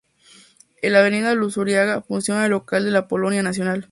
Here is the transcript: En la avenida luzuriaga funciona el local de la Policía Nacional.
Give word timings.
En 0.81 0.93
la 0.93 1.01
avenida 1.01 1.35
luzuriaga 1.35 2.01
funciona 2.01 2.45
el 2.45 2.49
local 2.49 2.83
de 2.85 2.89
la 2.89 3.07
Policía 3.07 3.43
Nacional. 3.43 3.87